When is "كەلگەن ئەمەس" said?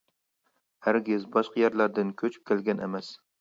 2.53-3.13